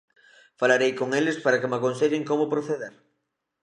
[0.59, 2.93] Falarei con eles para que me aconsellen como proceder.